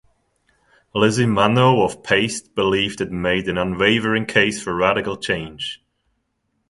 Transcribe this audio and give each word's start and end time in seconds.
Lizzie 0.95 1.27
Manno 1.27 1.83
of 1.85 2.01
"Paste" 2.01 2.55
believed 2.55 3.01
it 3.01 3.11
made 3.11 3.47
an 3.47 3.59
"unwavering 3.59 4.25
case 4.25 4.59
for 4.59 4.73
radical 4.73 5.15
change". 5.15 5.79